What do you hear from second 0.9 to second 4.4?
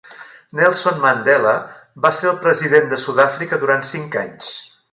Mandela va ser el president de Sud-àfrica durant cinc